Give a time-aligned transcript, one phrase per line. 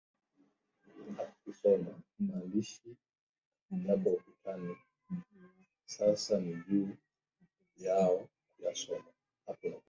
[2.19, 2.89] maandishi
[3.87, 4.75] yako ukutani
[5.85, 6.89] sasa ni juu
[7.77, 9.09] yao kuyasoma